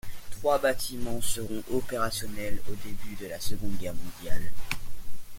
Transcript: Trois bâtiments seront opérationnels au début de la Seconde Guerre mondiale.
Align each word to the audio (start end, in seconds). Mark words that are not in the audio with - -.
Trois 0.31 0.57
bâtiments 0.57 1.21
seront 1.21 1.61
opérationnels 1.69 2.59
au 2.71 2.73
début 2.73 3.13
de 3.21 3.27
la 3.27 3.39
Seconde 3.39 3.77
Guerre 3.77 3.93
mondiale. 3.93 4.49